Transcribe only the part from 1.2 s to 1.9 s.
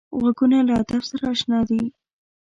اشنا دي